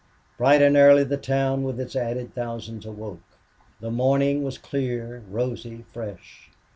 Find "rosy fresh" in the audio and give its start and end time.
5.29-6.49